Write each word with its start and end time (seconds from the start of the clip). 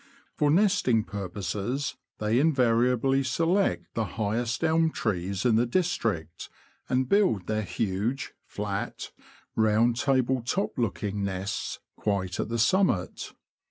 For 0.33 0.49
nesting 0.49 1.03
purposes, 1.03 1.95
they 2.17 2.39
invariably 2.39 3.21
select 3.23 3.93
the 3.93 4.05
highest 4.17 4.63
elm 4.63 4.89
trees 4.89 5.45
in 5.45 5.57
the 5.57 5.67
district, 5.67 6.49
and 6.89 7.07
build 7.07 7.45
their 7.45 7.61
huge, 7.61 8.33
flat, 8.47 9.11
round 9.55 9.97
table 9.97 10.41
top 10.41 10.79
looking 10.79 11.23
nests 11.23 11.77
quite 11.97 12.39
at 12.39 12.49
the 12.49 12.57
summit. 12.57 13.33